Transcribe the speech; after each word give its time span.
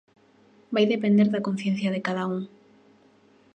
Vai 0.73 0.85
depender 0.93 1.27
da 1.31 1.45
conciencia 1.47 1.89
de 1.95 2.03
cada 2.07 2.23
un. 2.35 2.41